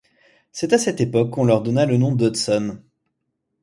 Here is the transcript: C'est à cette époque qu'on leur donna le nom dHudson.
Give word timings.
C'est 0.51 0.73
à 0.73 0.79
cette 0.79 0.99
époque 0.99 1.29
qu'on 1.29 1.45
leur 1.45 1.61
donna 1.61 1.85
le 1.85 1.95
nom 1.95 2.15
dHudson. 2.15 2.79